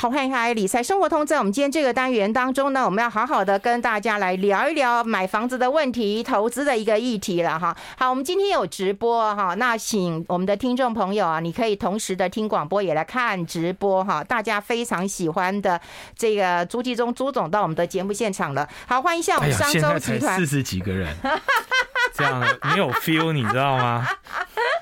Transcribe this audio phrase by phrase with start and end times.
[0.00, 1.26] 好，欢迎来理财生活通。
[1.26, 7.76] 在我们今天这个单元当中呢，我们要好好的跟大家来聊一聊买房子的问题、投资的一个议题了哈。
[7.98, 14.24] 好，我们今天有直播哈，那请我们的听众朋友啊，你可以同时的听广播也来看直播哈。
[14.24, 15.78] 大家非常喜欢的
[16.16, 18.66] 这个朱继忠朱总到我们的节目现场了。
[18.86, 21.14] 好，欢迎一下我们商周集团四十几个人，
[22.14, 24.08] 这样没有 feel，你知道吗？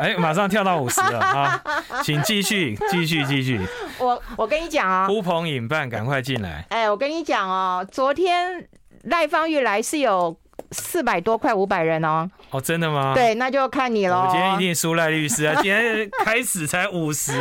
[0.00, 1.62] 哎，马上跳到五十了啊！
[2.02, 3.60] 请继续，继续，继续。
[3.98, 6.64] 我我跟你讲啊，呼朋引伴，赶快进来。
[6.68, 8.68] 哎，我跟你讲哦，昨天
[9.04, 10.36] 赖芳玉来是有
[10.70, 12.28] 四百多块五百人哦。
[12.50, 13.12] 哦，真的吗？
[13.14, 14.26] 对，那就看你喽。
[14.26, 15.54] 我今天一定输赖律师啊！
[15.62, 17.32] 今天开始才五十，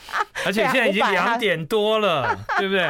[0.44, 2.88] 而且现在已经两点多了，对不对？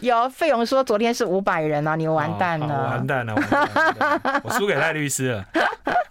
[0.00, 5.44] 有费勇说昨天是五百人啊，你完蛋了，哦、完蛋了，完蛋了，我输给赖律师了。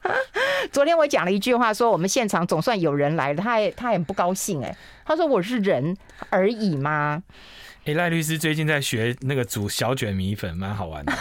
[0.72, 5.98] 昨天我讲了一句话，说我们现场总算有人来了，他也他也很不高兴哎，他说我是人
[6.30, 7.22] 而已吗？
[7.86, 11.12] 哎，赖律师最近在学那个煮小卷米粉，蛮好玩的。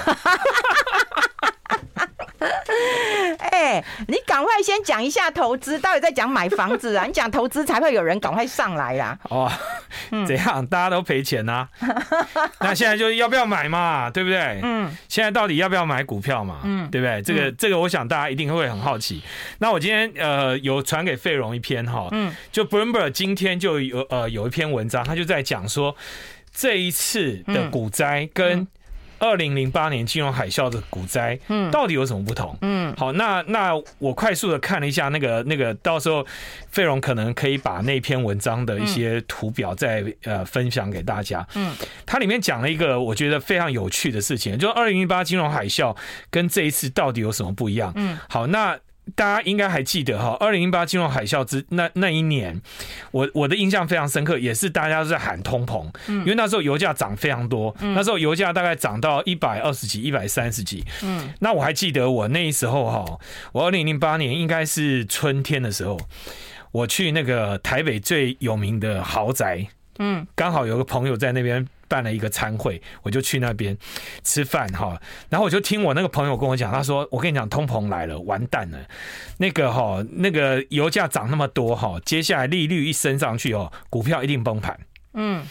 [3.61, 7.05] 哎、欸，你赶快先讲一下投资，到底在讲买房子啊？
[7.07, 9.19] 你讲投资才会有人赶快上来啦。
[9.25, 9.51] 哦，
[10.27, 10.67] 怎样？
[10.67, 12.49] 大家都赔钱呐、啊？
[12.61, 14.09] 那现在就要不要买嘛？
[14.11, 14.61] 对不对？
[14.63, 14.91] 嗯。
[15.09, 16.61] 现在到底要不要买股票嘛？
[16.65, 17.21] 嗯，对不对？
[17.23, 19.23] 这个这个，我想大家一定会很好奇。
[19.59, 25.95] 那我今天呃有传给费荣一篇哈，嗯，就 Bloomberg 今天就有呃有一篇文章，他就在讲说
[26.53, 28.67] 这一次的股灾跟。
[29.21, 32.57] 二零零八年金融海啸的股灾，嗯，到底有什么不同？
[32.63, 36.27] 嗯，好，那那我快速的看了一下那个那个，到时候
[36.71, 41.47] 费荣可能可以把那篇文章的一些图表再呃分享给大家。
[41.55, 41.73] 嗯，
[42.05, 45.97] 它里面讲了一个我觉得非常有趣的事情，就二零零八金融海啸
[46.31, 47.93] 跟这一次到底有什么不一样？
[47.95, 48.77] 嗯，好，那。
[49.17, 52.61] 大家应该还记得哈，二零零八金融海啸之那那一年，
[53.11, 63.19] 我我的印象非常深刻，也是大家都在喊通膨，因为那时候油价涨非常多，那时候油价大概涨到一百二十几、一百三十几，嗯，那我还记得我那时候哈，
[63.53, 65.99] 我二零零八年应该是春天的时候，
[66.71, 69.67] 我去那个台北最有名的豪宅，
[69.99, 71.67] 嗯，刚好有个朋友在那边。
[71.91, 73.77] 办了一个餐会，我就去那边
[74.23, 78.79] 吃饭哈，然后我就听我那个朋友跟我讲，他说：“我跟你讲，通膨来了，完蛋了，
[79.39, 84.79] 那个哈，那个油价涨那么多哈，接下来利率一升上去哦，股票一定崩盘。”
[85.15, 85.45] 嗯，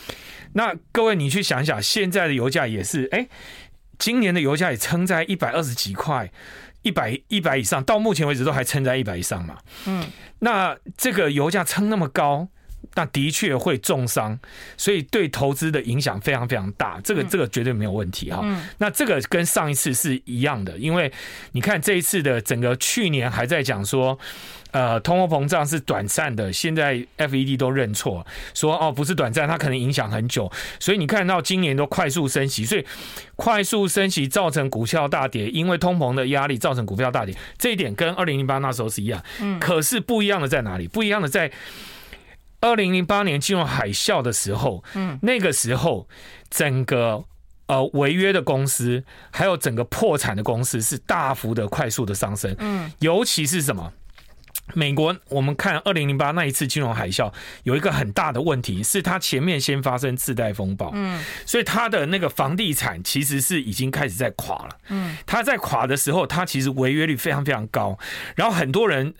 [0.53, 3.27] 那各位你去想想，现在的油价也是，哎，
[3.97, 6.31] 今年的油价也撑在一百二十几块，
[6.83, 9.57] 一百一百以上，到目前为止都还撑在一百以上嘛。
[9.85, 10.05] 嗯，
[10.39, 12.47] 那这个油价撑那么高。
[12.99, 14.37] 那的确会重伤，
[14.75, 16.99] 所以对投资的影响非常非常大。
[17.01, 18.43] 这个这个绝对没有问题哈。
[18.79, 21.09] 那这个跟上一次是一样的，因为
[21.53, 24.19] 你看这一次的整个去年还在讲说，
[24.71, 30.51] 呃，通货膨胀是短暂的，现在 FED 都认错，说哦不是短暂，它可能影响很久。
[30.77, 32.85] 所以你看到今年都快速升息，所以
[33.37, 37.33] 快速升息造成股票大跌，因为通膨的压力造成股票大跌。
[37.57, 40.85] 这一点跟二零零八那时候是一样，嗯可是不一样的在哪里？
[40.85, 41.49] 不一样的在。
[42.61, 46.07] 二零零八年金融海啸的时候，嗯，那个时候
[46.49, 47.23] 整个
[47.67, 53.93] 呃违约的公司，还有整个破产的公司是大幅的快速的上升，嗯，尤其是什么？
[54.75, 57.33] 美国，我们看二零零八那一次金融海啸，
[57.63, 67.97] 有一个很大的问题是它前面先发生次贷风暴，嗯，所以它的那个房地产其实是已经开始在垮了，嗯，它在垮的时候，它其实违约率非常非常高，
[68.35, 69.15] 然后很多人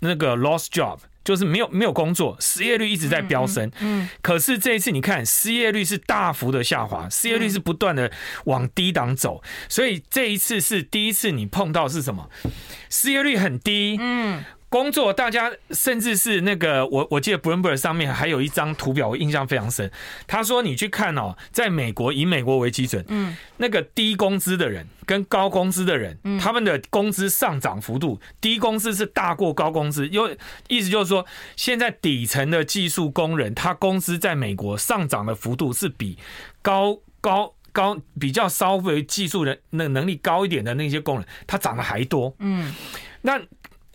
[0.00, 0.98] 那个 lost job。
[1.24, 3.66] 就是没有没有工作，失业率一直在飙升。
[3.80, 8.10] 嗯，嗯，可是这一次你看，失业率是大幅的下滑，失业率是不断的
[8.44, 12.28] 往低档走，所以这一次是第一次你碰到是什么？
[12.88, 13.96] 失业率很低。
[14.00, 14.44] 嗯。
[14.70, 19.90] 工作，大家甚至是那个，我我记得 Bloomberg 上面还有一张图表，我印象非常深。
[20.28, 30.38] 他说，你去看哦，在美国以美国为基准，嗯，那个低工资的人跟高工资的人，他们的工资上涨幅度，低工资是大过高工资，因为
[30.68, 31.26] 意思就是说，
[31.56, 36.16] 现在底层的技术工人，他工资在美国上涨的幅度是比
[36.62, 42.72] 高高高比较稍微技术人那能力高一点的那些工人，他涨得还多，嗯，
[43.22, 43.42] 那。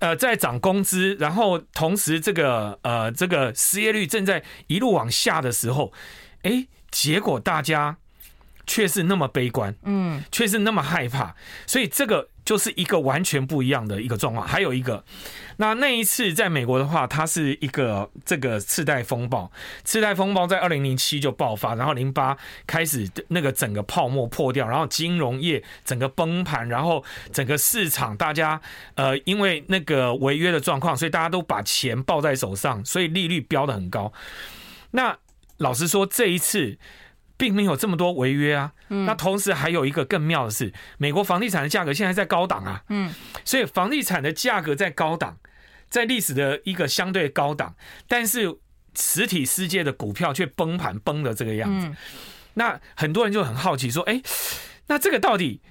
[0.05, 5.91] 呃，在涨工资，然后同时这个呃这个失业率正在一路往下的时候，
[6.43, 7.97] 哎，结果大家
[8.67, 11.33] 却是那么悲观，嗯，却是那么害怕，
[11.65, 12.29] 所以这个。
[12.45, 14.47] 就是一个完全不一样的一个状况。
[14.47, 15.03] 还有一个，
[15.57, 19.51] 那那一次在美国的话，它是一个这个次贷风暴。
[19.83, 22.37] 次贷风暴在二零零七就爆发，然后零八
[22.67, 27.03] 开始那个整个泡沫破掉，然后金融业整个崩盘，然后
[27.33, 28.61] 整个市场大家
[28.93, 34.13] 呃因为那个违约的状况，所以大家都把钱抱在手上，所以利率飙得很高。
[34.91, 35.17] 那
[35.57, 36.77] 老实说，这一次
[37.37, 38.73] 并没有这么多违约啊。
[38.89, 42.83] 嗯那同时还有一个更妙的是，美国房地产的价格现在在高档啊。
[42.89, 45.37] 嗯，所以房地产的价格在高档，
[45.89, 47.75] 在历史的一个相对高档，
[48.07, 48.57] 但是
[48.95, 51.91] 实体世界的股票却崩盘崩的这个样子。
[52.55, 54.21] 那很多人就很好奇说，哎，
[54.87, 55.61] 那这个到底？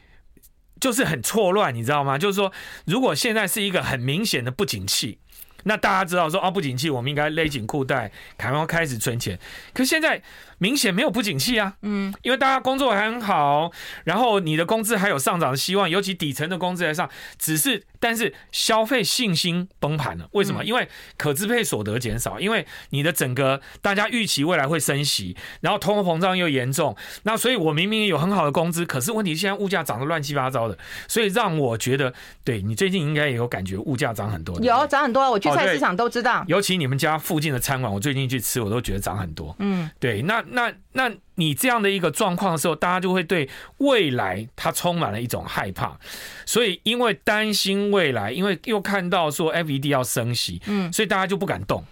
[0.80, 2.18] 就是很错乱，你知道吗？
[2.18, 2.52] 就是说，
[2.84, 5.18] 如果现在是一个很明显的不景气。
[5.62, 9.38] 那大家知道说啊，不景气，我们应该勒紧裤带，赶快开始存钱。
[9.72, 10.20] 可现在
[10.64, 13.70] 明显没有不景气啊，嗯，因为大家工作还很好，
[14.04, 20.26] 然后你的工资还有上涨的希望，尤其底层的工资在上，只是但是消费信心崩盘了。
[20.32, 20.64] 为什么？
[20.64, 20.88] 因为
[21.18, 35.50] 可支配所得减少，因为你的整个大家预期未来会升息，然后通货膨胀又严重，那所以我明明有很好的工资，可是问题现在物价涨得乱七八糟的，所以让我觉得，对你最近应该也有感觉，物价涨很多，有涨很多，我去。
[35.54, 39.54] 菜市场都知道，尤其你们家附近的餐馆，我最近去吃，我都觉得涨很多。
[39.58, 43.48] 嗯，对，那那那你这样的一个状况的时候，大家就会对
[43.78, 45.98] 未来它充满了一种害怕，
[46.46, 51.84] 所以因为担心未来，因为又看到说 FED 要升息，嗯，所以大家就不敢动。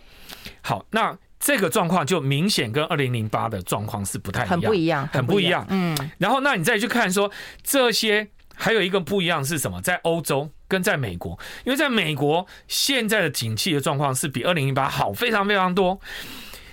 [0.62, 5.66] 好，那这个状况就明显跟二零零八的状况是不太一样，很不一样，很不一样。
[5.68, 7.30] 嗯，然后那你再去看说
[7.62, 8.28] 这些。
[8.54, 9.80] 还有一个不一样是什么？
[9.80, 15.98] 在欧洲跟在美国，因为在美国现在的景气的状况是比二零零八好非常非常多，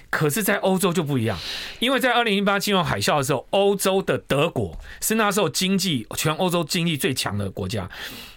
[0.09, 1.37] 可是，在欧洲就不一样，
[1.77, 7.87] 因为在二零零八金融海啸的时候，欧洲的德国是那时候经济全欧洲经济最强的国家，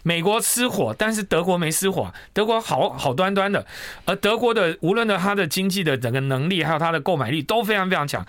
[0.03, 3.67] 美国失火，但是德国没失火，德国好好端端的，
[4.05, 8.27] 而德国的无论的它的经济的整个能力，还有它的购买力都非常非常强，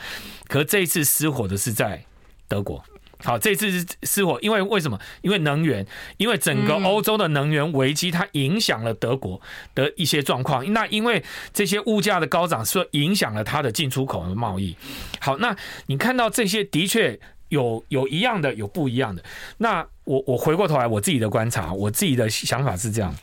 [0.48, 2.06] 可这一次失火的是在
[2.48, 2.84] 德国。
[3.24, 5.00] 好，这次是失火，因为为什么？
[5.22, 5.86] 因为能源，
[6.18, 9.42] 因为整个欧洲的能源危机，它影响了德国
[9.74, 10.72] 的一些状况。
[10.74, 11.24] 那因为
[11.54, 14.76] 这些物价的高涨，所以影响了它的进出口和贸易。
[15.20, 15.56] 好，那
[15.86, 17.18] 你看到这些的确
[17.50, 19.24] 有有一样的，有不一样的。
[19.58, 23.16] 那我我回过头来，我自己的观察，我自己的想法是这样：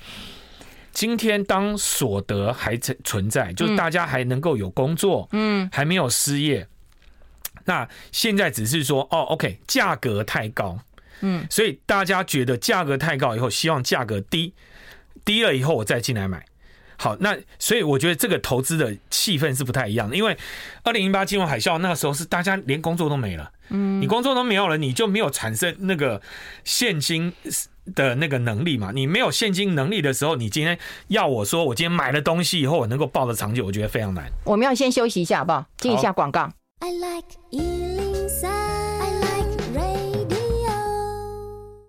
[0.92, 6.66] 今天当所得还存存在，就是大家还能够有工作，嗯，还没有失业。
[7.70, 10.76] 那现在只是说哦，OK，价格太高，
[11.20, 14.52] 嗯，所以大家觉得价格太高以后，希望价格低，
[15.24, 16.44] 低了以后我再进来买。
[16.96, 20.36] 好，那所以我觉得这个投资的气氛是不太一样的，因为
[20.82, 26.20] 二零零八金融海啸那个时候是大家连工作都没了，嗯，你工作都没有了，你就没有产生那个
[26.64, 27.32] 现金
[27.94, 30.76] 的那个能力嘛，你没有现金能力的时候，你今天
[31.06, 34.28] 要我说我今天买了东西以后我能够抱得长久，我觉得非常难。
[34.44, 35.64] 我们要先休息一下，好不好？
[35.78, 36.52] 进一下广告。
[36.82, 40.70] I like 103, I like radio。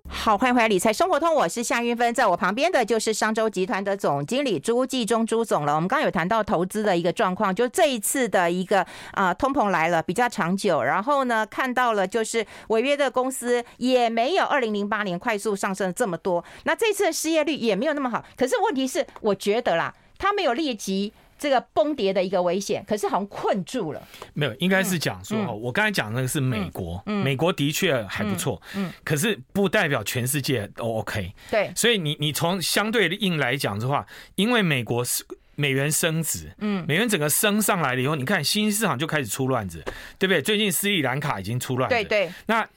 [0.10, 5.76] 好，欢迎回来理财生活通，我是夏韵芬，在我旁边的就是商周集团的总经理朱继忠朱总了。
[5.76, 18.22] 我们刚刚有谈到投资的一个状况，就这一次的一个啊、通膨来了比较长久，然后呢看到了就是违约的公司也没有二零零八年快速上升这么多，那这次的失业率也没有那么好。
[18.36, 21.14] 可是问题是，我觉得啦，他没有立即。
[21.42, 24.08] 这个崩跌的一个危险，可是好像困住了。
[24.36, 31.34] 没有，应该是讲说，嗯、我刚才讲的那个是美国，嗯、美国的确还不错，嗯，嗯，可是不代表全世界都 OK。
[31.50, 34.06] 对，所以你你从相对的应来讲的话，
[34.36, 39.84] 因为美国是美元升值，嗯，美元整个升上来了以后，你看新兴市场就开始出乱子，
[40.20, 40.40] 对不对？
[40.44, 42.32] 最近斯里兰卡已经出乱子，对对。
[42.46, 42.70] 那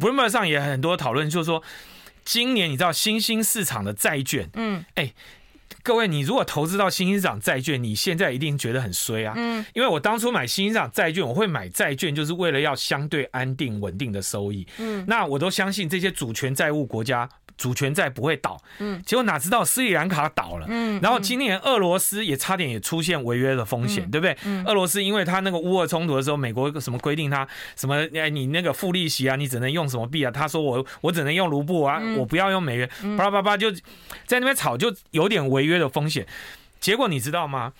[0.00, 1.62] Bloomberg 上也很多讨论，就是说
[2.24, 5.12] 今年你知道新兴市场的债券，嗯，哎。
[5.86, 9.34] 各位，你如果投资到新兴市场债券，你现在一定觉得很衰啊！
[9.36, 14.66] 嗯，因为我当初买新兴市场债券，我会买债券，就是为了要相对安定、稳定的收益。
[14.78, 17.28] 嗯，那我都相信这些主权债务国家。
[17.58, 24.36] 主权债不会倒，嗯，结果哪知道斯里兰卡倒了，嗯，然后今年俄罗斯也差点也出现违约的风险，对不对？
[24.44, 30.30] 嗯俄罗斯因为他那个乌俄冲突的时候，美国什么规定他什么哎，你那个付利息啊，你只能用什么币啊？
[30.30, 33.72] 他说我我只能用卢布啊，我不要用美元，巴拉巴拉就
[34.26, 36.26] 在那边吵，就有点违约的风险。
[36.80, 37.72] 结果你知道吗？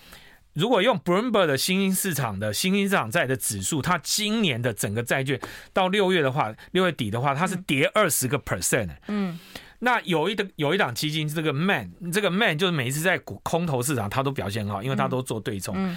[0.53, 5.39] 如果用 Bloomberg 的新兴市场的新兴市场债的指数，它今年的整个债券
[5.71, 9.39] 到六月的话，六月底的话，它是跌二十个 percent，嗯。
[9.79, 15.75] 那有一的有一档基金，这个 Man，这个 Man 就是每一次在空头市场，它都表现很好，因为它都做对冲。
[15.77, 15.95] 嗯，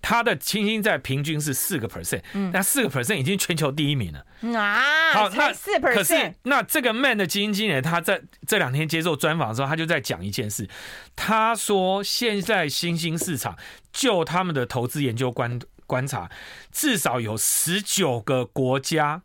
[0.00, 4.58] 它的新兴债平均是四个 percent，嗯，那四个 percent 已经全球第一名了。
[4.58, 5.94] 啊，好，那四 percent。
[5.94, 10.68] 可是那这个 Man 的基金经理，他在这两天接受专访的时候，他就在讲一件事。
[11.16, 13.56] 他说，现在新兴市场
[13.92, 16.30] 就他们的投资研究观观察，
[16.72, 19.22] 至少有十九个国家。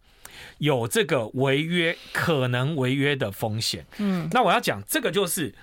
[0.57, 5.53] 有这个违约可能违约的风险，嗯，那我要讲这个就是，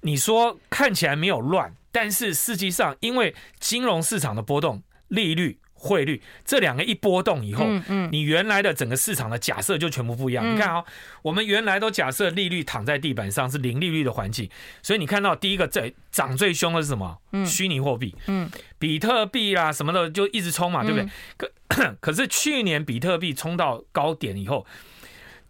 [0.00, 5.58] 你说看起来没有乱，但是实际上因为金融市场的波动，利率。
[5.82, 10.44] 汇率这两个一波动以后，嗯嗯，你原来的整个市场的假设就全部不一样。
[10.46, 10.84] 嗯、你看啊、哦，
[11.22, 14.46] 我们原来都假设利率躺在地板上是零利率的环境，
[14.82, 17.16] 所以你看到第一个最涨最凶的是什么？
[17.32, 21.08] 嗯，虚拟货币，嗯，比特币啦什么的就一直冲嘛，对不对？
[21.38, 24.66] 可 可是去年比特币冲到高点以后，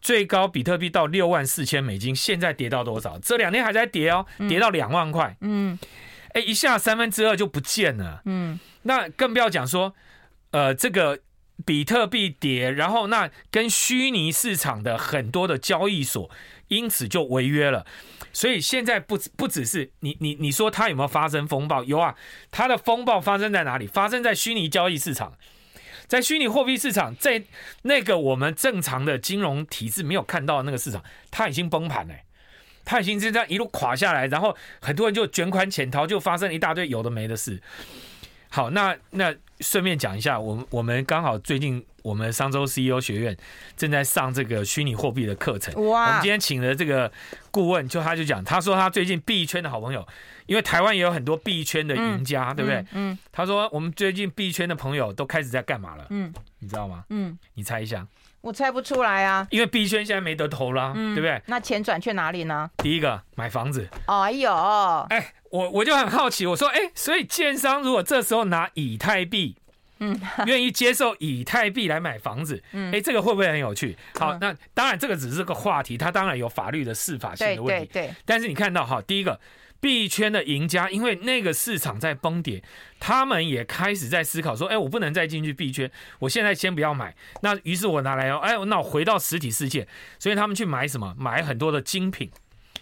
[0.01, 3.19] 最高比特币到六万四千美金，现在跌到多少？
[3.19, 5.37] 这两天还在跌哦，跌到两万块。
[5.41, 5.77] 嗯，
[6.35, 8.23] 哎，一下三分之二就不见了。
[8.25, 9.95] 嗯，那更不要讲说。
[10.53, 11.21] 呃，这个
[11.65, 16.29] 比特币跌，然后那跟虚拟市场的很多的交易所，
[16.67, 17.87] 因此就违约了。
[18.33, 21.85] 所以现在不不只是你你你说它有没有发生风暴？
[21.85, 22.17] 有啊，
[22.51, 23.87] 它的风暴发生在哪里？
[23.87, 25.35] 发生在虚拟交易市场，
[26.09, 27.45] 在虚拟货币市场，在
[27.83, 32.21] 那个我们正常的金融体制没有看到的那个市场，它已经崩盘了，它
[32.99, 37.61] 已经是这样一路垮下来，然后很多人就卷款潜逃，就发生一大堆有的没的事。
[38.49, 43.37] 好，那那顺便讲一下，我们我们刚好最近我们商周 CEO 学院
[43.77, 45.73] 正在上这个虚拟货币的课程。
[45.87, 46.07] 哇！
[46.07, 47.13] 我们今天请了这个
[47.53, 50.05] 顾问，就他就讲，他说他最近币圈的好朋友，
[50.47, 52.85] 因为台湾也有很多币圈的赢家，嗯、对不对？
[52.93, 53.17] 嗯。
[53.31, 56.07] 他说我们最近币圈的朋友都开始在干嘛了？
[56.11, 57.05] 嗯，你知道吗？
[57.11, 58.05] 嗯，你猜一下。
[58.41, 61.43] 我猜不出来啊，因为币圈现在没得投了，嗯、对不对？
[61.47, 62.71] 那钱转去哪里呢？
[62.79, 63.89] 第一个买房子。
[64.07, 64.51] 哎呦，
[65.11, 69.57] 哎，我我就很好奇，我说，哎，所以建商如果这时候拿以太币，
[69.99, 73.97] 嗯， 愿意接受以太币来买房子，嗯，哎，这个会不会很有趣？
[74.19, 78.15] 好，那当然这个只是个话题，它当然有法律的适法性的问题，对对对。
[78.25, 79.39] 但是你看到哈，第一个。
[79.81, 82.63] 币圈的赢家，因为那个市场在崩跌，
[82.99, 91.15] 他们也开始在思考说：“哎，我不能再进去币圈，我现在先不要买。”那于是我拿来哦，哎，那我回到实体世界，所以他们去买什么？
[91.19, 92.31] 买很多的精品，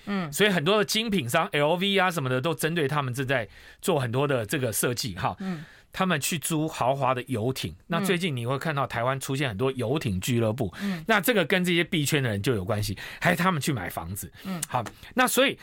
[0.07, 3.47] 嗯，所以很多的精品商，LV 啊什么的，都针对他们正在
[3.81, 5.37] 做很多的这个设计哈。
[5.39, 7.73] 嗯，他们去租豪华的游艇。
[7.87, 15.57] 那最近你会看到台湾出现很多游艇俱乐部，嗯，那这个跟这些币圈的人就有关系，还有他们去买房子，嗯，好，那所以。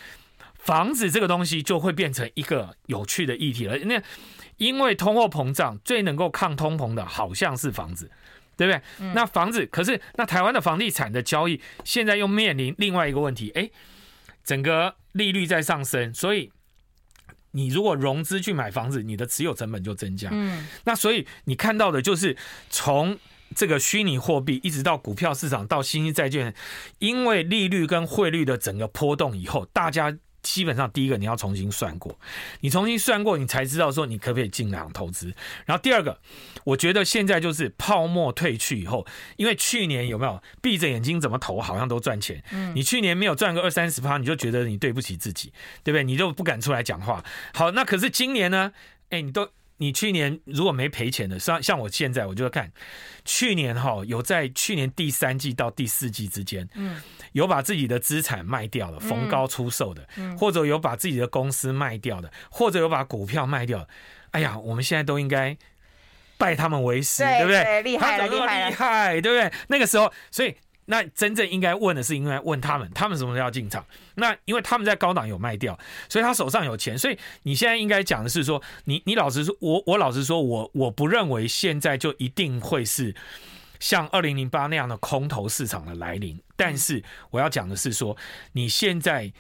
[0.66, 3.78] 房子这个东西就会变成一个有趣的议题了。
[3.86, 4.02] 那
[4.58, 8.10] 因为通货膨胀最能够抗通膨的，好像是房子，
[8.58, 8.82] 对不对？
[9.00, 13.70] 嗯、那房子可是那台湾的房地产的交易现在又面临另外一个问题，哎，
[14.44, 16.52] 整个利率在上升，所以
[17.52, 20.30] 你如果融资去买房子，你的持有成本就增加。
[20.32, 22.36] 嗯，那所以你看到的就是
[22.72, 23.20] 从
[23.54, 26.56] 这个虚拟货币一直到股票市场到新兴债券，
[26.98, 30.18] 因为利率跟汇率的整个波动以后，大家。
[30.46, 32.18] 基本上，第一个你要重新算过，
[32.60, 35.34] 你重新算过，你才知道说你可不可以进场投资。
[35.66, 36.20] 然后第二个，
[36.64, 39.06] 我觉得现在就是泡沫退去以后，
[39.38, 42.44] 因为去年有没有闭着眼睛怎么投好像都赚钱，
[42.76, 45.52] 你去年没有赚个二三十趴，你就觉得你对不起自己，
[45.84, 46.04] 对不对？
[46.04, 47.24] 你就不敢出来讲话。
[47.54, 48.72] 好，那可是今年呢？
[49.10, 49.50] 哎，你都。
[49.78, 52.72] 你去年如果没赔钱的，像像我现在，我就看
[53.26, 57.02] 去年哈有在去年第三季到第四季之间，嗯，
[57.34, 63.88] 有把自己的资产卖掉了，逢高出售的，或者有把自己的公司卖掉的，或者有把股票卖掉。
[64.32, 65.58] 哎呀，我们现在都应该
[66.38, 67.82] 拜他们为师，对不对？
[67.84, 69.52] 厉害了，厉害，厉害，对不对？
[69.68, 70.56] 那个时候，所以。
[70.86, 73.86] 那真正应该问的是，应该问他们，他们什么时候要进场？
[74.16, 75.78] 那因为他们在高档有卖掉，
[76.08, 76.98] 所以他手上有钱。
[76.98, 83.16] 所以你现在应该讲的是说，你你老实说，我我老实说，我我不认为现在就一定会是
[83.80, 86.40] 像二零零八那样的空头市场的来临。
[86.56, 88.16] 但是我要讲的是说，
[88.54, 89.34] 你现在。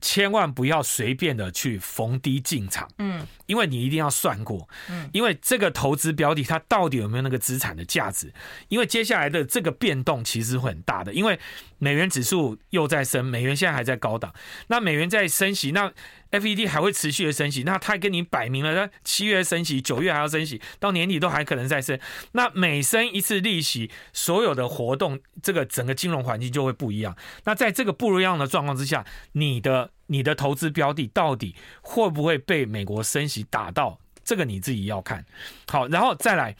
[0.00, 8.32] 千万不要随便的去逢低进场，嗯，因为你一定要算过，嗯，因为这个投资标的它到底有没有那个资产的价值？
[8.68, 11.38] 因为接下来的这个变动其实会很大的，因为
[11.78, 14.34] 美元指数又在升，美元现在还在高档，
[14.68, 15.92] 那美元在升息，那
[16.32, 21.98] FED 还会持续的升息，那他跟你摆明了，那七月升息，九月还要升息，到年底都还可能再升，
[22.32, 27.16] 那每升一次利息，所有的活动，这个整个金融环境就会不一样。
[27.44, 34.00] 那在这个不一样的状况之下，你的你的投资标的到底会不会被美国升息打到？
[34.24, 35.24] 这个你自己要看
[35.66, 36.56] 好，然后再来。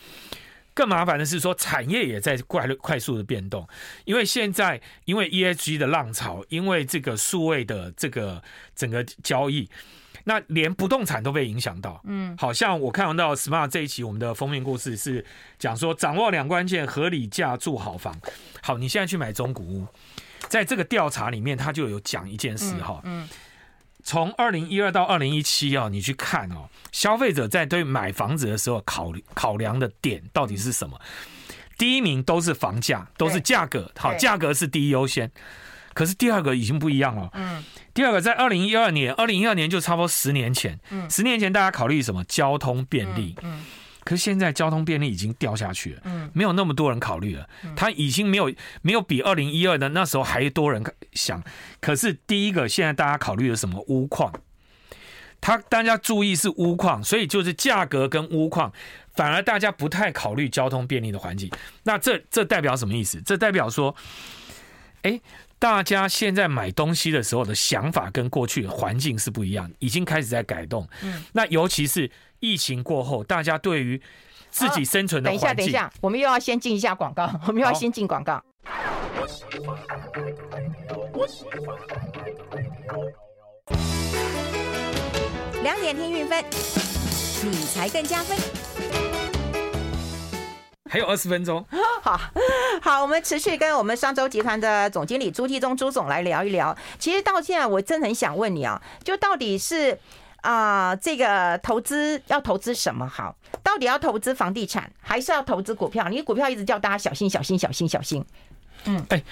[0.74, 3.68] 更麻烦的是说，产业也在快快速的变动，
[4.04, 8.42] 因为现在因为 ESG 的浪潮，因为这个数位的这个
[8.74, 9.68] 整个交易，
[10.24, 12.00] 那连不动产都被影响到。
[12.04, 15.24] 嗯，好像我看到 Smart 这一期我们的封面故事是
[15.58, 18.18] 讲说，掌握两关键，合理价住好房。
[18.62, 19.86] 好，你现在去买中古屋，
[20.48, 23.00] 在这个调查里面，他就有讲一件事哈。
[23.04, 23.28] 嗯。
[24.02, 31.00] 从二零一二到二零一七啊，你去看哦，消费者在对买房子的时候考考量的点到底是什么？
[31.78, 35.30] 第一名都是房价，都是价格，好，价格是第一优先。
[35.94, 42.25] 可是第二个已经不一样了，嗯，第二个在二零一二年，二零一二年就差不多十年前，嗯，十年前大家考虑什么？
[42.25, 43.62] 交通便利，嗯，
[44.04, 50.82] 可是现在交通便利已经掉下去了，嗯，没有那么多人考虑了，他已经没有没有比二零一二的那时候还多人
[51.12, 51.42] 想。
[51.80, 54.32] 可是第一个，现在大家考虑的什么钨矿？
[55.40, 58.73] 他大家注意是钨矿，所以就是价格跟钨矿，
[59.14, 61.50] 反而大家不太考虑交通便利的环境。
[61.82, 63.21] 那这这代表什么意思？
[63.23, 63.94] 这代表说，
[65.02, 65.21] 哎，
[65.62, 70.88] 大家现在买东西的时候的想法跟过去的环境是不一样，已经开始在改动。
[71.02, 72.11] 嗯，那尤其是。
[72.40, 74.02] 疫情过后，大家对于
[74.50, 78.42] 自己生存的环境，等一下，等一下，我们又要先进一下广告，我们又要先进广告。
[85.62, 86.45] 两点听运分，
[87.45, 88.37] 你才更加分。
[90.92, 91.64] 还有二十分钟，
[92.04, 92.20] 好
[92.82, 96.76] 好，我们持续跟我们商周集团的总经理朱继忠朱总来聊一聊。
[96.99, 99.99] 其实到现在，我真的很想问你啊，就到底是。
[100.42, 103.32] 啊、呃，这个投资要投资什么好？
[103.62, 106.08] 到底要投资房地产，还是要投资股票？
[106.08, 108.26] 你股票一直叫大家小心、小心、小心、小心。
[108.87, 109.25] 嗯，哎、欸，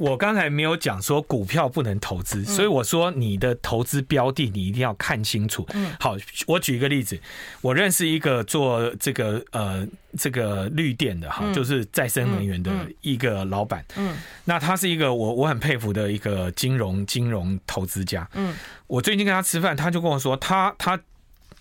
[0.00, 5.66] 我刚才没有讲说股票不能投资，所以我说你的投资标的你一定要看清楚。
[5.74, 6.16] 嗯，好，
[6.46, 7.20] 我举一个例子，
[7.60, 9.86] 我认识一个做这个呃。
[10.18, 13.84] 这个绿电的哈，就是再生能源的一个老板。
[13.94, 18.28] 嗯，那他是一个我我很佩服的一个金融金融投资家。
[18.34, 18.52] 嗯，
[18.88, 20.98] 我最近跟他吃饭，他就跟我说，他他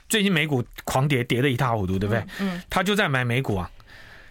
[0.07, 2.25] 最近美股狂跌，跌的一塌糊涂，对不对？
[2.39, 3.69] 嗯，他就在买美股啊。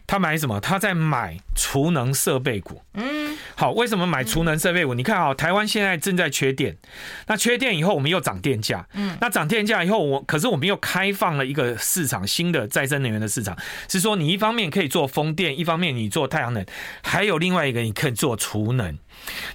[0.09, 0.59] 他买什么？
[0.59, 2.81] 他在买储能设备股。
[2.95, 4.95] 嗯，好，为什么买储能设备股？
[4.95, 6.79] 你看啊，台湾现在正在缺电，
[7.27, 8.89] 那缺电以后，我们又涨电价。
[8.95, 13.55] 嗯，那涨电价以后，我可是我们又开放了一个市场，新的再生能源的市场，
[13.87, 16.65] 是说你一方面可以做风电，一方面你做太阳能，
[17.03, 18.99] 还有另外一个你可以做储能。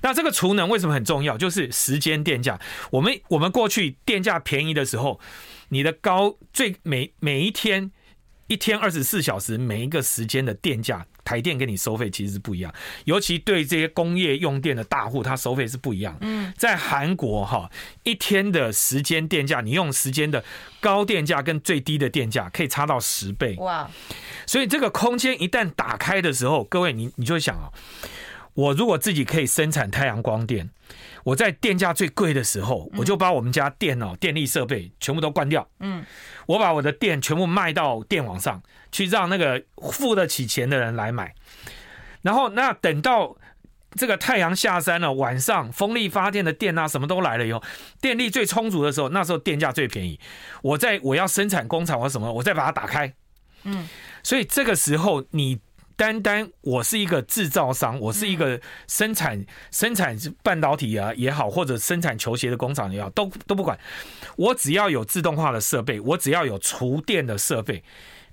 [0.03, 1.36] 那这个储能为什么很重要？
[1.36, 2.60] 就是时间电价。
[2.91, 5.19] 我们我们过去电价便宜的时候，
[5.69, 7.91] 你的高最每每一天。
[8.53, 12.72] 一天二十四小时，每一个时间的电价，台电给你收费其实是不一样。
[13.05, 16.15] 尤其对这些工业用电的大户，它收费是不一样。
[16.21, 17.67] 嗯，在韩国哈，
[18.04, 20.43] 一天的时间电价，你用时间的
[20.80, 23.56] 高电价跟最低的电价可以差到十倍。
[23.56, 23.89] 哇！
[24.45, 27.71] 所以这个空间一旦打开的时候，各位你你就会想啊，
[28.54, 30.69] 我如果自己可以生产太阳光电。
[31.23, 35.67] 我在电价最贵的时候，我就把我们家电脑、电力设备全部都关掉。
[35.79, 36.05] 嗯，
[36.47, 41.33] 我把我的电全部卖到电网上去，让那个付得起钱的人来买。
[42.21, 43.38] 然后，那等到
[43.95, 47.63] 这个太阳下山了，晚上风力发电的电啊，什么都来了以后，
[48.01, 50.19] 电力最充足的时候，那时候电价最便宜。
[50.62, 53.13] 我在我要生产工厂或什么，我再把它打开。
[53.63, 53.88] 嗯，
[54.23, 55.59] 所以这个时候你。
[55.95, 63.77] 单单我是一个制造商，我是一个生产生产半导体啊也好，或者生产球鞋的工厂也好，都都不管。
[64.36, 67.84] 我只要有自动化的设备，我只要有厨电的设备，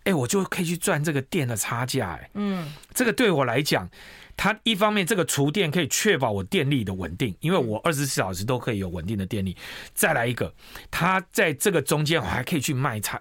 [0.05, 2.19] 哎，我就可以去赚这个电的差价。
[2.21, 3.89] 哎，嗯，这个对我来讲，
[4.37, 9.57] 它一方面这个厨电可以确保我电力的稳定，因为我二十四小时都可以有稳定的电力。
[9.93, 10.53] 再来一个，
[10.91, 13.21] 它在这个中间我还可以去卖差。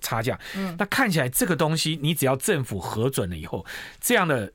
[0.00, 3.64] 差价，嗯，那看起来这个东西，你只要政府核准了以后，
[4.00, 4.52] 这样的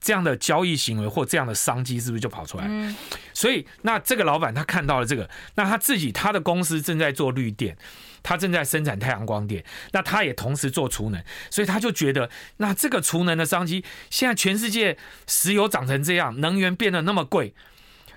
[0.00, 2.64] 这样的交易行为或这样的商机，是不是就跑出来？
[2.68, 2.96] 嗯，
[3.32, 7.76] 所以那这个老板他看到了这个，那他自己他的公司正在做绿电，
[8.22, 17.54] 他正在生产太阳光电，那他也同时做储能，所以他就觉得，那这个储能的商机，现在全世界石油涨成这样，能源变得那么贵，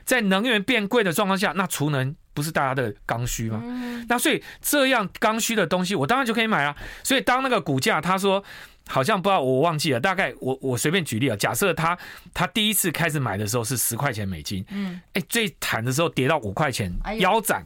[0.06, 2.16] 在能源变贵的状况下，那储能。
[2.34, 3.62] 不是大家的刚需吗？
[4.10, 6.76] 那所以这样刚需的东西，我当然就可以买啊。
[7.04, 8.44] 所以当那个股价，他说
[8.88, 11.36] 好像不知道，我忘记了，大概我我随便举例啊。
[11.36, 11.98] 假设他
[12.34, 17.66] 他第一次开始买的时候是十块钱美金，嗯，哎，最惨的时候跌到五块钱，腰斩，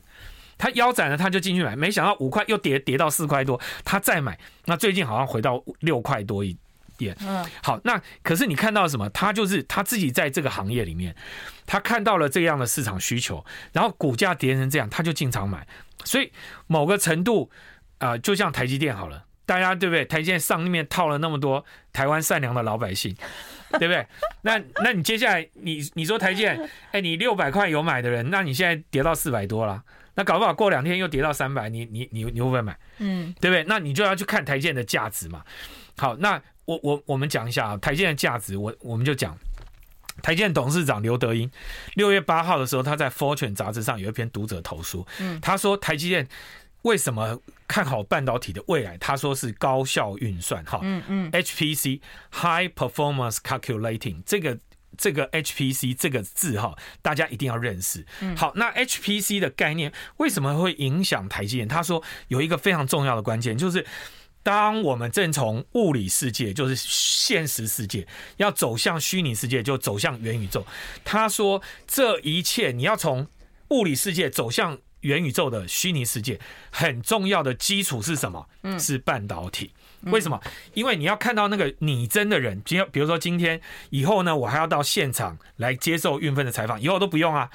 [0.57, 6.55] 他腰斩了，他就进去买，没想到五块又跌跌到四块多，他再买，那最近好像回到六块多一
[6.97, 7.15] 点。
[7.21, 9.09] 嗯，好，那可是你看到什么？
[9.11, 11.15] 他就是他自己在这个行业里面。
[11.69, 15.67] 他看到了这样的市场需求，然后股价跌成这样，他就进场买。
[16.05, 16.31] 所以
[16.67, 17.51] 某个程度，
[17.97, 20.05] 啊、呃，就像台积电好了，大家对不对？
[20.05, 23.13] 台积电上面套了那么多台湾善良的老百姓，
[23.79, 24.07] 对不对？
[24.43, 29.83] 那那你接下来你你说台积电，哎，你六百块有买的人，那你现在跌到四百多了，
[30.15, 32.77] 那搞不好过两天又跌到三百，你你你你会不会买？
[32.99, 33.65] 嗯，对不对？
[33.67, 35.43] 那你就要去看台积电的价值嘛。
[35.97, 39.35] 好，那我我我们讲一下啊，台积电的价值，我我们就讲。
[40.23, 41.47] 台积电董事长刘德英
[41.93, 46.27] 六月八号的时候，他在《Fortune》杂志上有一篇读者投书，嗯他说台积电
[46.81, 48.97] 为什么看好半导体的未来？
[48.97, 54.57] 他说是高效运算，哈，嗯嗯，HPC（High Performance Calculating） 这个
[54.97, 58.03] 这个 HPC 这个字哈，大家一定要认识。
[58.35, 61.67] 好，那 HPC 的概念为什么会影响台积电？
[61.67, 63.85] 他说有一个非常重要的关键，就是
[64.47, 68.07] 当我们正从物理世界，就是现实世界，
[68.37, 70.65] 要走向虚拟世界，就走向元宇宙。
[71.03, 73.27] 他说，这一切你要从
[73.71, 76.39] 物理世界走向元宇宙的虚拟世界，
[76.71, 78.47] 很重要的基础是什么？
[78.63, 79.73] 嗯，是半导体。
[80.11, 80.39] 为什么？
[80.73, 87.49] 因为你要看到那个拟真的人，今比如说今天以后呢，我还要到现场来接受运分的采访，以后都不用啊，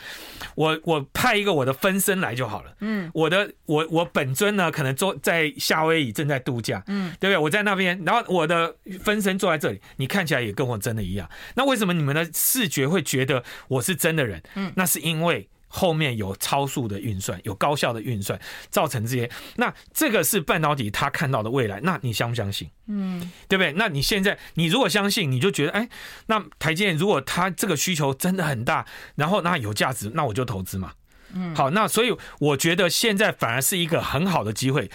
[0.55, 2.75] 我我派一个我的分身来就好了。
[2.81, 7.38] 嗯，我的我我本尊呢，可能坐在夏威夷正在度假，嗯，对不对？
[7.38, 11.29] 我在那边，然后我的分身坐在这里，你看起来也跟我真的一样。
[11.55, 14.43] 那为什么你们的视觉会觉得我是真的人？
[14.55, 15.49] 嗯，那是因为。
[15.75, 19.31] 后面有超速的运算，有高效的运算，造成这些。
[19.57, 22.69] 那这个是半导体他看到的未来，那你相不相信？
[22.89, 23.73] 嗯，对不对？
[23.73, 25.89] 那你现在你如果相信，你就觉得，哎，
[26.27, 30.93] 那台积电如果它这个需求真的很大，然后那有价值，那我就投资嘛。
[31.33, 34.91] 嗯，好，那所以我觉得现在反而是一个很好的机会，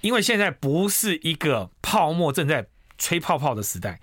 [0.00, 2.66] 因为现在不是一个泡沫正在
[2.98, 4.00] 吹泡泡的时代，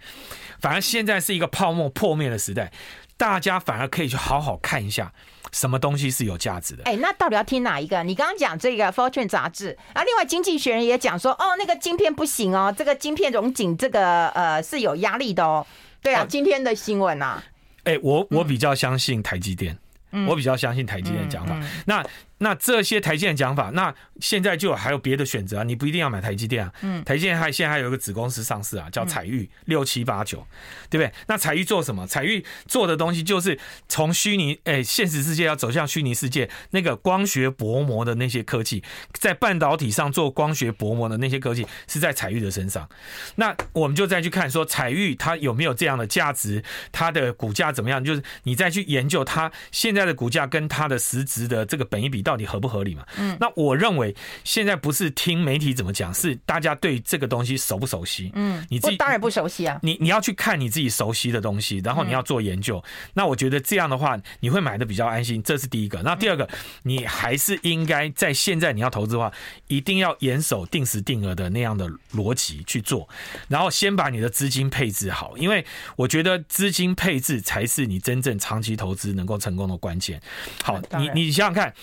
[0.62, 2.72] 反而现在是一个泡沫破灭的时代，
[3.18, 5.12] 大家反而可以去好好看一下。
[5.52, 6.84] 什么东西是有价值的？
[6.84, 8.04] 哎，那到底要听哪一个？
[8.04, 15.66] 你刚刚讲这个《Fortune》杂志，啊，另外《经济学人》也讲说，哦，那个晶片不行哦，这个晶片融景这个呃是有压力的哦。
[16.02, 17.42] 对啊，今天的新闻啊。
[17.86, 19.78] 哎，我我比较相信台积电，
[20.12, 21.56] 嗯、我比较相信台积电的讲法。
[21.86, 22.06] 那。
[22.40, 26.74] 那这些台积电讲法，那现在就还有别的选择啊，你不一定要买台积电啊。
[26.82, 30.46] 嗯，台积电还现在还有一个子公司上市啊，叫彩玉六七八九，
[30.90, 31.14] 对不对？
[31.28, 32.06] 那彩玉做什么？
[32.06, 42.90] 彩玉做的东西就是从虚拟诶现实世界要走向虚拟世界，那个光学薄膜的那些科技，在半导体上做光学薄膜的那些科技是在彩玉的身上。
[43.36, 48.04] 那我们就再去看说彩玉它有没有这样的价值，它的股价怎么样？
[48.04, 52.25] 就是你再去研究它现在的股价跟它的实质的这个本一比。
[52.26, 53.06] 到底合不合理嘛？
[53.18, 58.32] 嗯，那我认为现在不是听媒体怎么讲，是大家对这个东西熟不熟悉？
[58.34, 59.80] 嗯，你自己当然不熟悉啊。
[59.84, 62.84] 你你要去看你自己熟悉的东西，然后你要做研究。
[63.14, 65.42] 那我觉得这样的话，你会买的比较安心。
[65.44, 66.02] 这是第一个。
[66.02, 66.50] 那第二个，
[66.84, 69.32] 你还是应该在现在你要投资的话，
[69.68, 73.08] 一定要严守定时定额的那样的逻辑去做，
[73.48, 75.64] 然后先把你的资金配置好，因为
[75.96, 80.20] 我觉得资金配置才是你真正长期投资能够成功的关键。
[80.64, 81.74] 好，你你想想看。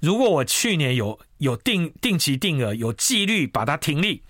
[0.00, 4.22] 如果我去年有有定定期定额有纪律把它停利，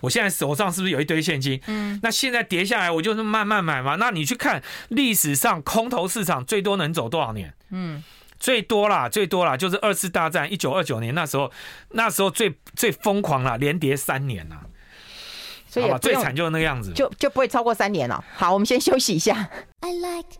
[0.00, 1.60] 我现在手上是不是有一堆现金？
[1.66, 3.96] 嗯，那现在跌下来，我就是慢慢买嘛。
[3.96, 7.54] 那你去看历史上空头市场最多能走多少年？
[7.70, 8.02] 嗯，
[8.38, 11.50] 最多啦，最多啦，就是二次大战一九二九年那时候，
[11.90, 14.56] 那时候最最疯狂了，连跌三年呐。
[15.68, 18.24] 所以最惨就是那个样子，就就不会超过三年了。
[18.34, 19.50] 好，我们先休息一下。
[19.80, 20.30] I like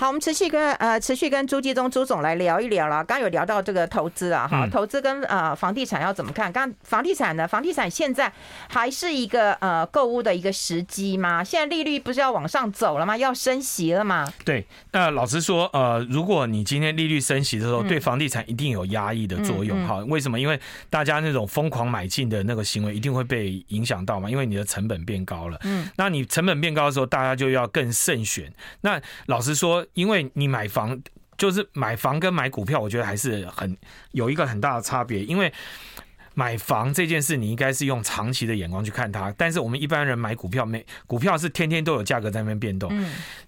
[0.00, 3.02] 好，我们持续跟呃持续跟朱继忠朱总来聊一聊了。
[3.02, 6.52] 刚有聊到这个投资啊，哈，投资跟呃房地产要怎么看？
[6.52, 7.48] 刚房地产呢？
[7.48, 8.32] 房地产现在
[8.68, 11.42] 还是一个呃购物的一个时机吗？
[11.42, 13.16] 现在利率不是要往上走了吗？
[13.16, 14.32] 要升息了吗？
[14.44, 19.96] 对，那老实说，呃，如果你今天利率升息的时候，对房地产一定有压抑的作用哈。
[20.06, 20.38] 为什么？
[20.38, 25.58] 因为大家那种疯狂买进的那个行为一定会被影响到嘛，因为你的成本变高了。
[25.64, 28.52] 嗯，那你成本变高的时候，大家就要更慎选。
[28.82, 29.84] 那老实说。
[29.94, 31.00] 因为你买房，
[31.36, 33.76] 就是买房跟买股票，我觉得还是很
[34.12, 35.52] 有一个很大的差别，因为。
[36.34, 39.34] 买房这件事，你应该是用长期的眼光去看它。
[39.36, 42.92] 但是我们一般人买股票，没股票是天天都有价格在那边变动。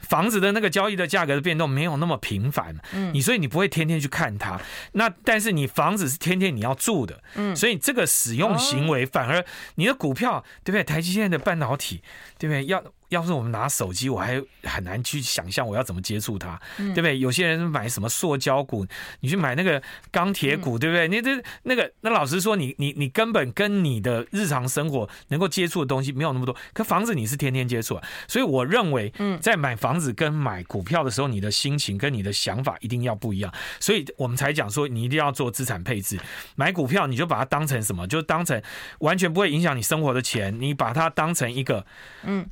[0.01, 2.77] 房子的那个交易的价格的变动没有那么频繁。
[2.93, 4.61] 嗯你所以你不会天天去看它。
[4.95, 7.23] 那但是你房子是天天你要住的。
[7.37, 9.45] 嗯所以这个使用行为反而
[9.77, 10.83] 你的股票对不对？
[10.83, 12.03] 台积电的半导体
[12.39, 12.65] 对不对？
[12.67, 17.19] 要要是我们拿手机，我还很难去想象我要怎么接触它，对不对？
[17.19, 18.87] 有些人买什么塑胶股，
[19.21, 21.07] 你去买那个钢铁股，对不对？
[21.07, 21.31] 你这
[21.65, 22.71] 那个那老实说你。
[22.81, 36.19] 你你根本跟你的日常生活能够接触的东西没有那么多，可房子你是天天接触啊，所以我认为，在买房子跟买股票的时候，你的心情跟你的想法一定要不一样，所以我们才讲说你一定要做资产配置。
[36.55, 38.07] 买股票你就把它当成什么？
[38.07, 38.63] 就当成
[39.01, 41.85] 完全不会影响你生活的钱，你把它当成一个，
[42.23, 42.49] 嗯，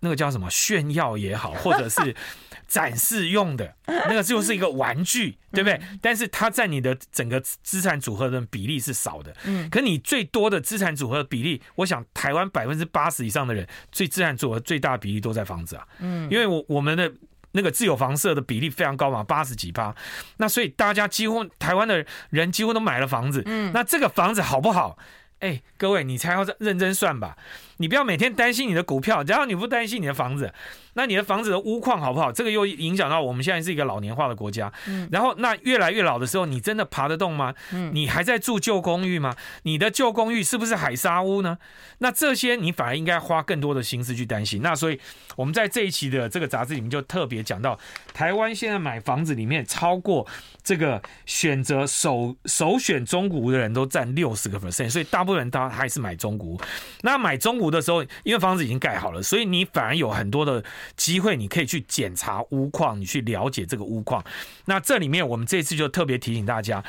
[0.00, 2.14] 那个叫什么炫耀也好，或者是。
[2.70, 5.80] 展示用的那个就是一个玩具，对不对？
[6.00, 9.34] 但是它在你的整个资产组合的比例是少的。
[9.42, 15.84] 嗯，可你最多的资产组合比例，我想台湾百分之八十以上的人，最资产组合最大的比例都在房子啊。
[15.98, 17.12] 嗯，因为我我们的
[17.50, 19.92] 那个自有房舍的比例非常高嘛，八十几趴。
[20.36, 23.42] 那所以大家几乎台湾的人几乎都买了房子。
[23.46, 24.96] 嗯，那这个房子好不好？
[25.40, 27.36] 哎，各位，你才要认真算吧。
[27.80, 30.52] 你不要每天担心你的股票，然后你不担心你的房子，
[30.92, 32.30] 那你的房子的屋况好不好？
[32.30, 34.70] 这个又影响到我们现在是一个老年化的国家。
[34.86, 37.54] 嗯，然后那越来越老的时候，你真的爬得动吗？
[37.72, 39.34] 嗯，你还在住旧公寓吗？
[39.62, 41.56] 你的旧公寓是不是海沙屋呢？
[41.98, 44.60] 那这些你反而应该花更多的心思去担心。
[44.60, 45.00] 那所以
[45.36, 47.78] 我们在这一期的这个杂志里面就特别讲到，
[48.12, 50.26] 台湾现在买房子里面超过
[50.62, 56.60] 这个选择首首选中古屋的人都占六十个 percent，所以大部分人他还是买中古屋。
[57.02, 60.64] 那买中古的时候，因为房子已经盖好了，所以你反而有很多的
[60.96, 64.24] 机会，你可以去检查屋况，你去了解这个屋况。
[64.66, 66.82] 那这里面我们这次就特别提醒大家，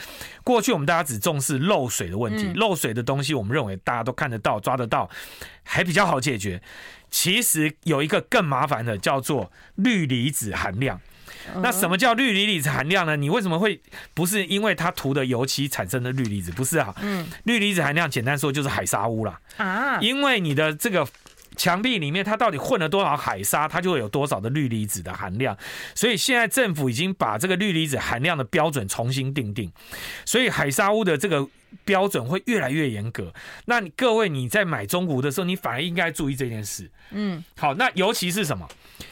[0.43, 5.09] 过去我们大家只重视漏水的问题，漏水的东西我们认为大家都看得到、抓得到，
[5.63, 6.61] 还比较好解决。
[7.09, 11.01] 其实有一个更麻烦的，叫做氯离子含量。
[11.61, 13.15] 那什么叫氯离子含量呢？
[13.15, 13.79] 你为什么会
[14.13, 16.51] 不是因为它涂的油漆产生的氯离子？
[16.51, 19.39] 不是啊，嗯，氯离子含量简单说就是海沙污啦。
[19.57, 21.07] 啊，因为你的这个
[21.61, 25.55] 墙壁里面它到底混了多少海沙，它就会有多少的氯离子的含量。
[25.93, 29.71] 所以现在政府已经把这个氯离子含量的标准重新定定，
[30.25, 31.47] 所以海沙屋的这个
[31.85, 33.31] 标准会越来越严格。
[33.65, 36.89] 那你各位你在买中古的时候，你反而应该注意这件事。
[37.11, 38.67] 嗯，好，那尤其是什么？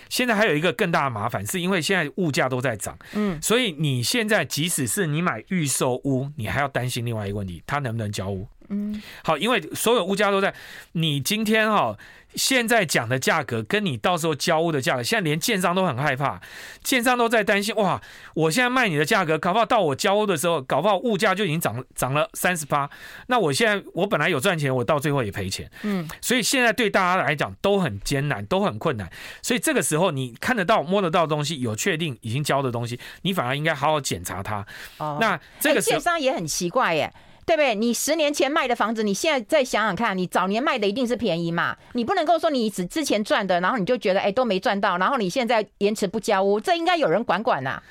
[0.09, 8.47] 现在还有一个更大的麻烦，是因为现在物价都在涨，嗯，所以你现在即使是你买预售屋，你还要担心另外一个问题，它能不能交屋？
[8.69, 10.53] 嗯，好，因为所有物价都在，
[10.93, 11.97] 你今天哈。
[12.35, 16.39] 现在讲的价格跟你到时候交屋的价格，现在连建商都很害怕，
[16.83, 17.99] 建商都在担心哇！
[18.35, 22.87] 我现在卖你的价格，搞不好到我交屋的时候，搞不好物价就已经涨涨了三十八。
[23.29, 25.67] 那我现在我本来有赚钱，我到最后也赔钱。
[25.81, 29.09] 嗯，所以现在对大家来讲都很艰难，都很困难。
[29.41, 34.63] 所以这个时候你看得到、摸得到的东西，有确定已经交的东西，你反而应该好好检查它。
[34.99, 37.11] 哦，那这个建商也很奇怪耶。
[37.49, 37.73] 对不对？
[37.73, 41.75] 你十年前卖的房子，你现在再想想看，你早年卖的一定是便宜嘛？
[41.93, 47.81] 你不能够说你只之前赚的，然后你就觉得哎都没赚到，然后你现在延迟不交屋，这应该有人管管呐、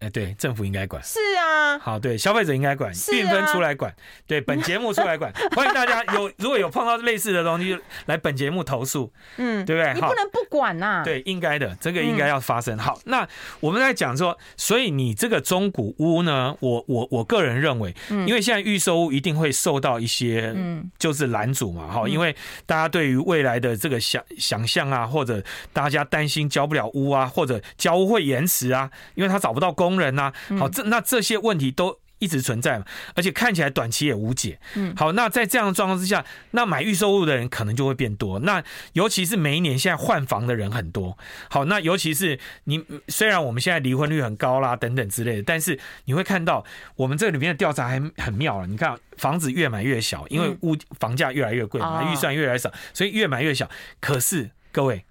[0.00, 1.02] 哎，对，政府应该管。
[1.02, 3.94] 是啊，好，对，消费者应该管，运分出来管，
[4.26, 5.30] 对，本节目出来管。
[5.54, 9.92] 欢迎大家有 如果有碰到类似的东西，来本节目投诉，嗯，对不对？
[9.92, 11.02] 你不能不管呐。
[11.04, 12.78] 对，应该的，这个应该要发生。
[12.78, 13.28] 好，那
[13.60, 22.34] 我们在讲说，所以你这个中古屋呢，我我我个人认为，因为现在预售屋一定会受到一些，嗯，就是拦阻嘛，哈，因为
[22.64, 29.89] 大家对于未来的这个想想象啊，或者大家担心交不了屋啊，或者交屋会延迟啊，因为他找不到工。
[29.90, 34.60] 工人呐，好，这那这些问题都一直存在嘛，而且看起来短期也无解。
[34.74, 38.38] 嗯，好，那在这样的状况之下，那买预售物的人可能就会变多。
[38.40, 41.16] 那尤其是每一年现在换房的人很多。
[41.48, 48.66] 好，那尤其是你虽然我们现在离婚率很高啦，等等之类的，但是你会看到我们这里面的调查还很妙了。
[48.66, 53.68] 你看房子越买越小，因为物房价越来越贵嘛，预算越来越少，所以越买越小。
[53.98, 55.04] 可是各位，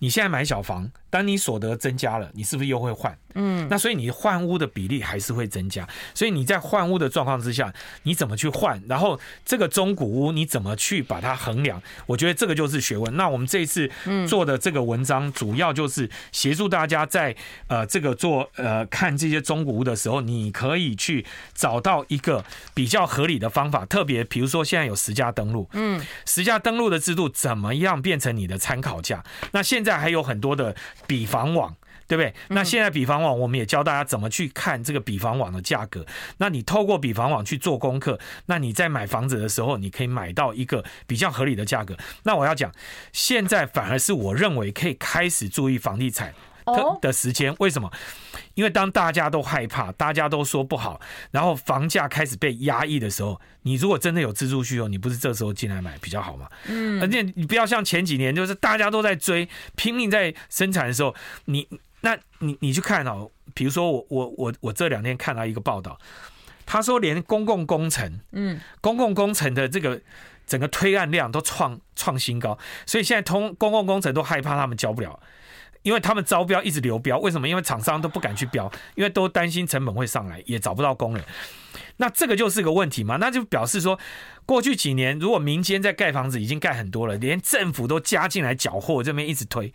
[0.00, 3.16] 你现在买小房，当你所得增加了，你是不是又会换？
[3.34, 5.86] 嗯，那所以你换屋的比例还是会增加。
[6.12, 8.82] 所以你在换屋的状况之下，你怎么去换？
[8.88, 11.80] 然后这个中古屋你怎么去把它衡量？
[12.06, 13.16] 我觉得这个就是学问。
[13.16, 13.88] 那我们这一次
[14.28, 17.34] 做的这个文章，主要就是协助大家在
[17.68, 22.44] 呃这个做呃看这些中古屋的时候，你可以去找到一个
[22.74, 23.84] 比较合理的方法。
[23.86, 29.22] 特别比如说现在有实价登录，嗯，实价登录的制度怎么样变成你的参考价？
[29.52, 30.74] 那现在还有很多的。
[31.08, 31.74] 比房网，
[32.06, 32.32] 对不对？
[32.50, 36.06] 那现在比房网，我们也教大家怎么去看这个比房网的价格。
[36.36, 41.96] 那你透过比房网去做功课，那你在买房子的时候，你可以买到一个比较合理的价格。
[42.22, 42.70] 那我要讲，
[43.12, 46.32] 现在反而是我认为可以开始注意房地产。
[47.00, 47.90] 的时间为什么？
[48.54, 51.00] 因为当大家都害怕，大家都说不好，
[51.30, 56.48] 然后房价开始被压抑的时候，你如果真的有自住需求，你不是这时候进来买比较好吗？
[56.66, 61.68] 嗯，而且你不要像前几年，就是大家都在追，拼命在生产的时候，你
[62.00, 65.96] 那你你去看哦，比如说我我我我这两天看到一个报道，
[66.66, 70.00] 他说连公共工程，嗯，公共工程的这个
[70.46, 75.20] 整个推案量都创创新高，所以现在通公共工程都害怕他们交不了。
[75.82, 77.48] 因为他们招标一直流标，为什么？
[77.48, 81.24] 因为厂商都不敢去标，因为都担心成本会上来，也找不到工人。
[81.98, 83.16] 那这个就是个问题嘛？
[83.16, 83.98] 那就表示说，
[84.46, 89.72] 过去几年如果民间在盖房子已经盖很多了，连政府都加进来缴货，这边一直推。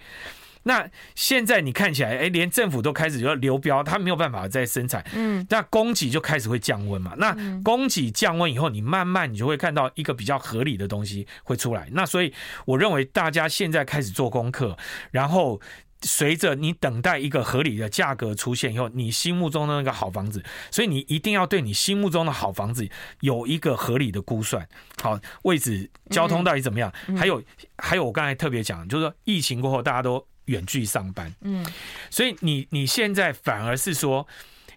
[0.64, 5.06] 那现在你看起来，哎，连政府都开始要流标，他没有办法再生产。
[5.14, 7.14] 嗯，那供给就开始会降温嘛。
[7.18, 11.90] 那供给降温以后，你慢慢你就会看到一个比较合理的东西会出来。
[11.92, 12.34] 那所以
[12.66, 14.78] 我认为大家现在开始做功课，
[15.12, 15.60] 然后。
[16.04, 22.88] 随着你等待一个合理的价格出现以后，你心目中的那个好房子，所以你一定要对你心目中的好房子
[23.22, 24.68] 有一个合理的估算。
[25.02, 26.94] 好，位置、交通到底怎么样？
[27.08, 27.42] 嗯、还有，
[27.78, 31.66] 还有，我刚才特别讲，就是说疫情过后大家都远距上班，嗯，
[32.10, 34.28] 所以你你现在反而是说。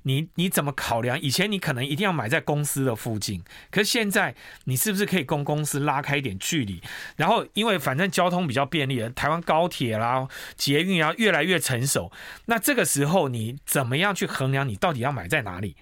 [0.06, 1.20] 你你怎么考量？
[1.20, 3.42] 以前你可能一定要买在公司的附近，
[3.72, 6.80] 可是现在你是不是可以跟公司拉开一点距离？
[7.16, 12.12] 然后因为反正交通比较便利了，台湾高铁啦、捷运啊越来越成熟，
[12.44, 15.74] 那这个时候你怎么样去衡量你到底要买在哪里？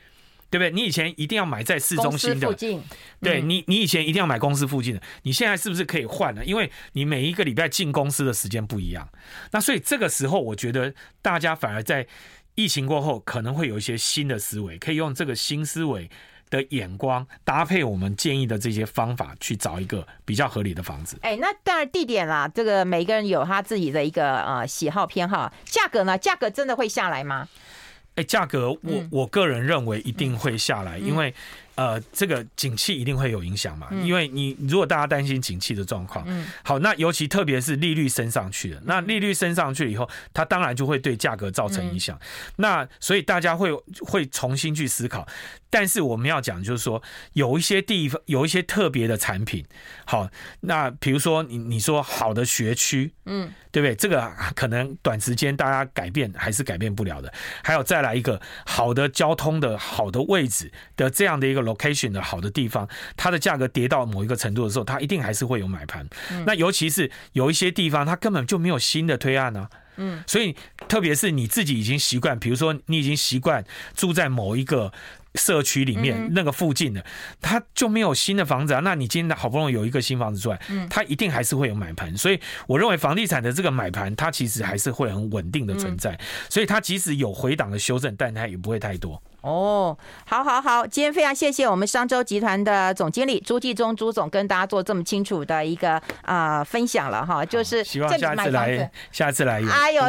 [0.48, 0.70] 对不对？
[0.70, 2.82] 你以前一定要买在市中心的，附近。
[3.20, 6.42] 对你，你以前一定要买公司附近的，你现在是不是可以换了？
[6.46, 9.06] 因为你每一个礼拜进公司的时间不一样，
[9.50, 12.06] 那所以这个时候我觉得大家反而在。
[12.54, 16.08] 疫情过后，可能会有一些新的思维，可以用这个新思维
[16.50, 21.18] 的眼光搭配我们建议的这些方法，去找一个比较合理的房子。
[21.22, 25.52] 哎，那当然地点啦，这个每个人有他自己的一个呃喜好偏好。
[25.64, 26.16] 价格呢？
[26.16, 27.48] 价格真的会下来吗？
[28.14, 31.34] 哎，价格我我个人认为一定会下来，因为。
[31.76, 33.88] 呃，这个景气一定会有影响嘛？
[34.04, 42.16] 因为你如果大家担心景气的状况，嗯，好，那尤其特别是利率升上去了，那利率升上去以后，它当然就会对价格造成影响。
[42.56, 43.72] 那所以大家会
[44.06, 45.26] 会重新去思考。
[45.68, 49.64] 但是我们要讲就是说，有一些地方有一些特别的产品，
[50.04, 53.92] 好，那比如说你你说好的学区，嗯，对不对？
[53.96, 57.34] 这个可能短时间大家改变还是改变不了的。
[57.64, 61.63] 还有再来一个好的交通的好的位置的这样的一个。
[61.64, 66.06] Location 的好的地方，它的价格跌到某一个程度的时候，它一定还是会有买盘。
[66.46, 69.68] 那尤其是有一些地方，它根本就没有新的推案呢。
[69.96, 70.56] 嗯，所以
[70.88, 74.92] 特别是你自己已经习惯，比如说你已经习惯住在某一个
[75.36, 77.04] 社区里面那个附近的，
[77.40, 78.80] 它就没有新的房子啊。
[78.80, 82.16] 那你今天好不容易有一个新房子出来，它一定还是会有买盘。
[82.16, 86.18] 所以我认为房地产的这个买盘，它其实还是会很稳定的存在。
[86.50, 89.22] 所以它即使有回档的修正，但它也不会太多。
[89.44, 100.02] 哦，好，好，好，今天非常谢谢我们商周集团的总经理朱继忠朱总跟大家做这么清楚的一个啊、呃、分享了哈，就是希望下次来，下次来，哎呦，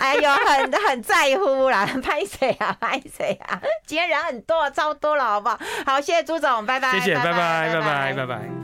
[0.00, 5.60] 哎呦，很很在乎啦， 拍谁啊，拍谁啊，今天人很多，超多了，好不好？
[5.84, 8.58] 好，谢谢朱总，拜拜，谢谢，拜拜，拜拜，拜拜。